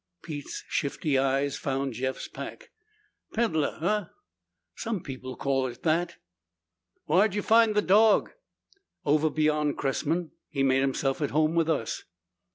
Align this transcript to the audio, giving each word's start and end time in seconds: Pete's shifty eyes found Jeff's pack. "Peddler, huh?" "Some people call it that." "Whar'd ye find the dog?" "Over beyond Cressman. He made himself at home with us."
Pete's 0.23 0.63
shifty 0.67 1.19
eyes 1.19 1.57
found 1.57 1.93
Jeff's 1.93 2.27
pack. 2.27 2.71
"Peddler, 3.35 3.77
huh?" 3.79 4.05
"Some 4.75 5.01
people 5.03 5.35
call 5.35 5.67
it 5.67 5.83
that." 5.83 6.15
"Whar'd 7.05 7.35
ye 7.35 7.41
find 7.41 7.75
the 7.75 7.83
dog?" 7.83 8.31
"Over 9.05 9.29
beyond 9.29 9.77
Cressman. 9.77 10.31
He 10.49 10.63
made 10.63 10.81
himself 10.81 11.21
at 11.21 11.29
home 11.29 11.53
with 11.53 11.69
us." 11.69 12.01